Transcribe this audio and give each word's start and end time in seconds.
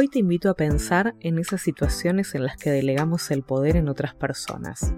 Hoy 0.00 0.06
te 0.06 0.20
invito 0.20 0.48
a 0.48 0.54
pensar 0.54 1.16
en 1.18 1.40
esas 1.40 1.60
situaciones 1.60 2.36
en 2.36 2.44
las 2.44 2.56
que 2.56 2.70
delegamos 2.70 3.32
el 3.32 3.42
poder 3.42 3.74
en 3.74 3.88
otras 3.88 4.14
personas. 4.14 4.94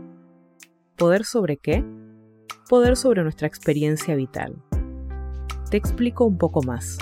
¿Poder 0.99 1.25
sobre 1.25 1.57
qué? 1.57 1.83
Poder 2.69 2.99
sobre 2.99 3.23
nuestra 3.23 3.47
experiencia 3.47 4.15
vital. 4.15 4.63
Te 5.71 5.79
explico 5.79 6.27
un 6.27 6.37
poco 6.37 6.63
más. 6.63 6.99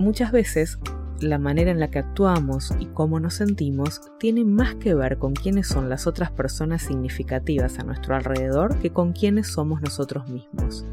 Muchas 0.00 0.32
veces 0.32 0.80
la 1.20 1.38
manera 1.38 1.70
en 1.70 1.78
la 1.78 1.88
que 1.88 2.00
actuamos 2.00 2.74
y 2.80 2.86
cómo 2.86 3.20
nos 3.20 3.34
sentimos 3.34 4.00
tiene 4.18 4.44
más 4.44 4.74
que 4.74 4.92
ver 4.92 5.18
con 5.18 5.34
quiénes 5.34 5.68
son 5.68 5.88
las 5.88 6.08
otras 6.08 6.32
personas 6.32 6.82
significativas 6.82 7.78
a 7.78 7.84
nuestro 7.84 8.16
alrededor 8.16 8.76
que 8.80 8.90
con 8.90 9.12
quiénes 9.12 9.46
somos 9.46 9.80
nosotros 9.82 10.28
mismos. 10.28 10.84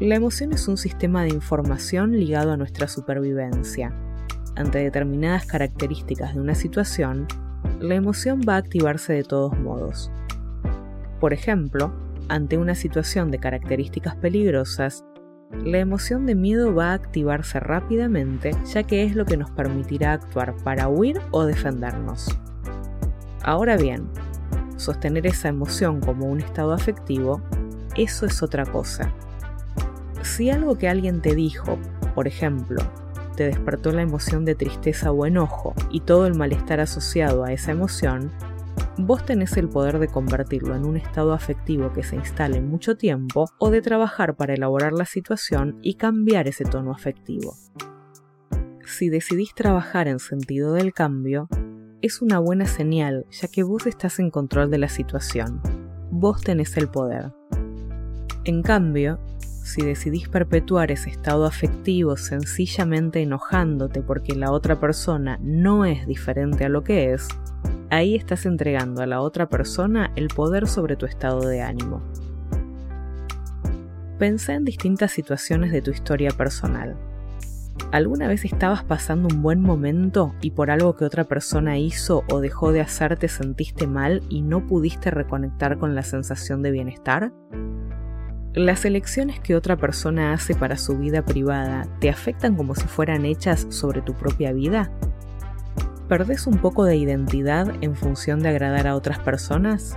La 0.00 0.14
emoción 0.14 0.54
es 0.54 0.66
un 0.66 0.78
sistema 0.78 1.24
de 1.24 1.28
información 1.28 2.12
ligado 2.12 2.52
a 2.52 2.56
nuestra 2.56 2.88
supervivencia. 2.88 3.92
Ante 4.56 4.78
determinadas 4.78 5.44
características 5.44 6.34
de 6.34 6.40
una 6.40 6.54
situación, 6.54 7.28
la 7.80 7.96
emoción 7.96 8.40
va 8.48 8.54
a 8.54 8.60
activarse 8.60 9.12
de 9.12 9.24
todos 9.24 9.58
modos. 9.58 10.10
Por 11.20 11.34
ejemplo, 11.34 11.92
ante 12.30 12.56
una 12.56 12.74
situación 12.74 13.30
de 13.30 13.40
características 13.40 14.16
peligrosas, 14.16 15.04
la 15.50 15.80
emoción 15.80 16.24
de 16.24 16.34
miedo 16.34 16.74
va 16.74 16.92
a 16.92 16.94
activarse 16.94 17.60
rápidamente 17.60 18.52
ya 18.64 18.84
que 18.84 19.04
es 19.04 19.14
lo 19.14 19.26
que 19.26 19.36
nos 19.36 19.50
permitirá 19.50 20.14
actuar 20.14 20.56
para 20.64 20.88
huir 20.88 21.20
o 21.30 21.44
defendernos. 21.44 22.38
Ahora 23.42 23.76
bien, 23.76 24.08
sostener 24.78 25.26
esa 25.26 25.48
emoción 25.48 26.00
como 26.00 26.24
un 26.24 26.40
estado 26.40 26.72
afectivo, 26.72 27.42
eso 27.96 28.24
es 28.24 28.42
otra 28.42 28.64
cosa. 28.64 29.12
Si 30.22 30.50
algo 30.50 30.76
que 30.76 30.88
alguien 30.88 31.22
te 31.22 31.34
dijo, 31.34 31.78
por 32.14 32.28
ejemplo, 32.28 32.80
te 33.36 33.44
despertó 33.44 33.92
la 33.92 34.02
emoción 34.02 34.44
de 34.44 34.54
tristeza 34.54 35.12
o 35.12 35.24
enojo 35.26 35.74
y 35.90 36.00
todo 36.00 36.26
el 36.26 36.34
malestar 36.34 36.80
asociado 36.80 37.44
a 37.44 37.52
esa 37.52 37.72
emoción, 37.72 38.30
vos 38.98 39.24
tenés 39.24 39.56
el 39.56 39.68
poder 39.68 39.98
de 39.98 40.08
convertirlo 40.08 40.76
en 40.76 40.84
un 40.84 40.96
estado 40.96 41.32
afectivo 41.32 41.92
que 41.92 42.02
se 42.02 42.16
instale 42.16 42.60
mucho 42.60 42.96
tiempo 42.96 43.46
o 43.58 43.70
de 43.70 43.80
trabajar 43.80 44.36
para 44.36 44.54
elaborar 44.54 44.92
la 44.92 45.06
situación 45.06 45.78
y 45.80 45.94
cambiar 45.94 46.48
ese 46.48 46.64
tono 46.64 46.92
afectivo. 46.92 47.54
Si 48.84 49.08
decidís 49.08 49.54
trabajar 49.54 50.08
en 50.08 50.18
sentido 50.18 50.72
del 50.74 50.92
cambio, 50.92 51.48
es 52.02 52.22
una 52.22 52.38
buena 52.38 52.66
señal 52.66 53.26
ya 53.30 53.48
que 53.48 53.62
vos 53.62 53.86
estás 53.86 54.18
en 54.18 54.30
control 54.30 54.70
de 54.70 54.78
la 54.78 54.88
situación. 54.88 55.60
Vos 56.10 56.42
tenés 56.42 56.76
el 56.76 56.88
poder. 56.88 57.32
En 58.44 58.62
cambio, 58.62 59.20
si 59.70 59.82
decidís 59.82 60.28
perpetuar 60.28 60.90
ese 60.90 61.10
estado 61.10 61.46
afectivo 61.46 62.16
sencillamente 62.16 63.22
enojándote 63.22 64.02
porque 64.02 64.34
la 64.34 64.50
otra 64.50 64.80
persona 64.80 65.38
no 65.42 65.84
es 65.84 66.06
diferente 66.06 66.64
a 66.64 66.68
lo 66.68 66.82
que 66.82 67.12
es, 67.12 67.28
ahí 67.88 68.16
estás 68.16 68.46
entregando 68.46 69.00
a 69.00 69.06
la 69.06 69.20
otra 69.20 69.48
persona 69.48 70.12
el 70.16 70.28
poder 70.28 70.66
sobre 70.66 70.96
tu 70.96 71.06
estado 71.06 71.46
de 71.46 71.62
ánimo. 71.62 72.02
Pensá 74.18 74.54
en 74.54 74.64
distintas 74.64 75.12
situaciones 75.12 75.70
de 75.70 75.82
tu 75.82 75.92
historia 75.92 76.30
personal. 76.32 76.96
¿Alguna 77.92 78.28
vez 78.28 78.44
estabas 78.44 78.84
pasando 78.84 79.28
un 79.32 79.40
buen 79.40 79.62
momento 79.62 80.34
y 80.42 80.50
por 80.50 80.70
algo 80.70 80.96
que 80.96 81.04
otra 81.04 81.24
persona 81.24 81.78
hizo 81.78 82.24
o 82.28 82.40
dejó 82.40 82.72
de 82.72 82.80
hacer 82.80 83.16
te 83.16 83.28
sentiste 83.28 83.86
mal 83.86 84.22
y 84.28 84.42
no 84.42 84.66
pudiste 84.66 85.10
reconectar 85.10 85.78
con 85.78 85.94
la 85.94 86.02
sensación 86.02 86.60
de 86.62 86.72
bienestar? 86.72 87.32
¿Las 88.54 88.84
elecciones 88.84 89.38
que 89.38 89.54
otra 89.54 89.76
persona 89.76 90.32
hace 90.32 90.56
para 90.56 90.76
su 90.76 90.98
vida 90.98 91.24
privada 91.24 91.86
te 92.00 92.10
afectan 92.10 92.56
como 92.56 92.74
si 92.74 92.88
fueran 92.88 93.24
hechas 93.24 93.68
sobre 93.68 94.02
tu 94.02 94.14
propia 94.14 94.52
vida? 94.52 94.90
¿Perdés 96.08 96.48
un 96.48 96.58
poco 96.58 96.84
de 96.84 96.96
identidad 96.96 97.72
en 97.80 97.94
función 97.94 98.40
de 98.40 98.48
agradar 98.48 98.88
a 98.88 98.96
otras 98.96 99.20
personas? 99.20 99.96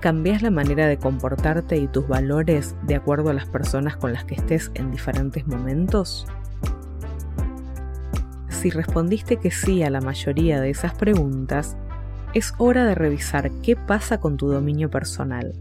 ¿Cambias 0.00 0.40
la 0.40 0.50
manera 0.50 0.86
de 0.86 0.96
comportarte 0.96 1.76
y 1.76 1.88
tus 1.88 2.08
valores 2.08 2.74
de 2.84 2.94
acuerdo 2.94 3.28
a 3.28 3.34
las 3.34 3.46
personas 3.46 3.98
con 3.98 4.14
las 4.14 4.24
que 4.24 4.36
estés 4.36 4.70
en 4.72 4.90
diferentes 4.90 5.46
momentos? 5.46 6.26
Si 8.48 8.70
respondiste 8.70 9.36
que 9.36 9.50
sí 9.50 9.82
a 9.82 9.90
la 9.90 10.00
mayoría 10.00 10.58
de 10.62 10.70
esas 10.70 10.94
preguntas, 10.94 11.76
es 12.32 12.54
hora 12.56 12.86
de 12.86 12.94
revisar 12.94 13.50
qué 13.60 13.76
pasa 13.76 14.20
con 14.20 14.38
tu 14.38 14.48
dominio 14.48 14.88
personal. 14.88 15.52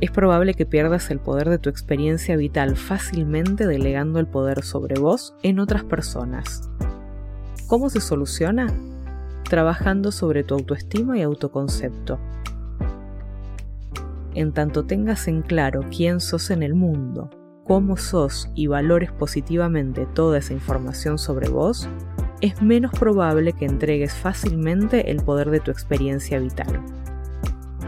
Es 0.00 0.10
probable 0.10 0.52
que 0.52 0.66
pierdas 0.66 1.10
el 1.10 1.20
poder 1.20 1.48
de 1.48 1.58
tu 1.58 1.70
experiencia 1.70 2.36
vital 2.36 2.76
fácilmente 2.76 3.66
delegando 3.66 4.18
el 4.18 4.26
poder 4.26 4.62
sobre 4.62 5.00
vos 5.00 5.34
en 5.42 5.58
otras 5.58 5.84
personas. 5.84 6.68
¿Cómo 7.66 7.88
se 7.88 8.02
soluciona? 8.02 8.66
Trabajando 9.48 10.12
sobre 10.12 10.44
tu 10.44 10.54
autoestima 10.54 11.16
y 11.16 11.22
autoconcepto. 11.22 12.18
En 14.34 14.52
tanto 14.52 14.84
tengas 14.84 15.28
en 15.28 15.40
claro 15.40 15.80
quién 15.90 16.20
sos 16.20 16.50
en 16.50 16.62
el 16.62 16.74
mundo, 16.74 17.30
cómo 17.64 17.96
sos 17.96 18.50
y 18.54 18.66
valores 18.66 19.10
positivamente 19.12 20.06
toda 20.12 20.36
esa 20.38 20.52
información 20.52 21.18
sobre 21.18 21.48
vos, 21.48 21.88
es 22.42 22.60
menos 22.60 22.92
probable 22.92 23.54
que 23.54 23.64
entregues 23.64 24.12
fácilmente 24.12 25.10
el 25.10 25.22
poder 25.22 25.50
de 25.50 25.60
tu 25.60 25.70
experiencia 25.70 26.38
vital. 26.38 26.84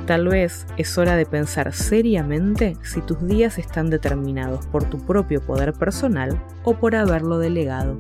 Tal 0.09 0.27
vez 0.27 0.67
es 0.79 0.97
hora 0.97 1.17
de 1.17 1.27
pensar 1.27 1.75
seriamente 1.75 2.79
si 2.83 3.03
tus 3.03 3.23
días 3.29 3.59
están 3.59 3.91
determinados 3.91 4.67
por 4.69 4.85
tu 4.85 5.05
propio 5.05 5.43
poder 5.43 5.75
personal 5.75 6.43
o 6.65 6.73
por 6.73 6.97
haberlo 6.97 7.37
delegado. 7.39 7.99